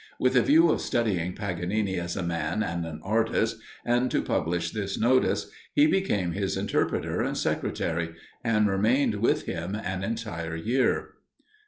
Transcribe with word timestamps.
With 0.19 0.35
a 0.35 0.41
view 0.41 0.71
of 0.71 0.81
studying 0.81 1.33
Paganini 1.33 1.99
as 1.99 2.15
a 2.17 2.23
man 2.23 2.63
and 2.63 2.87
an 2.87 3.01
artist, 3.03 3.57
and 3.85 4.09
to 4.09 4.23
publish 4.23 4.71
this 4.71 4.97
notice, 4.97 5.51
he 5.75 5.85
became 5.85 6.31
his 6.31 6.57
interpreter 6.57 7.21
and 7.21 7.37
secretary, 7.37 8.15
and 8.43 8.67
remained 8.67 9.13
with 9.21 9.45
him 9.45 9.75
an 9.75 10.03
entire 10.03 10.55
year. 10.55 11.09